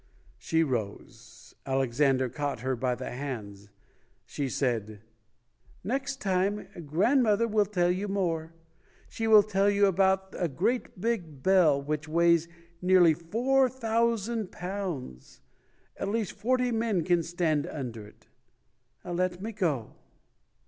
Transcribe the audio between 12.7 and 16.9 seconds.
nearly four thousand pounds. At least forty